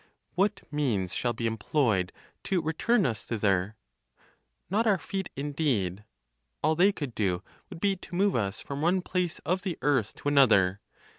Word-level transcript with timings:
What 0.33 0.61
means 0.71 1.13
shall 1.13 1.33
be 1.33 1.45
employed 1.45 2.11
to 2.45 2.59
return 2.59 3.05
us 3.05 3.23
thither? 3.23 3.75
Not 4.67 4.87
our 4.87 4.97
feet, 4.97 5.29
indeed; 5.35 6.05
all 6.63 6.73
they 6.75 6.91
could 6.91 7.13
do 7.13 7.43
would 7.69 7.79
be 7.79 7.97
to 7.97 8.15
move 8.15 8.35
us 8.35 8.61
from 8.61 8.81
one 8.81 9.03
place 9.03 9.37
of 9.45 9.61
the 9.61 9.77
earth 9.83 10.15
to 10.15 10.27
another. 10.27 10.81